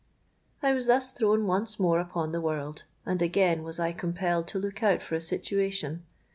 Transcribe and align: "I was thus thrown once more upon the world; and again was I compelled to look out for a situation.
"I 0.63 0.73
was 0.73 0.87
thus 0.87 1.11
thrown 1.11 1.45
once 1.45 1.79
more 1.79 1.99
upon 1.99 2.31
the 2.31 2.41
world; 2.41 2.85
and 3.05 3.21
again 3.21 3.61
was 3.61 3.79
I 3.79 3.91
compelled 3.91 4.47
to 4.47 4.57
look 4.57 4.81
out 4.81 4.99
for 4.99 5.13
a 5.13 5.21
situation. 5.21 6.01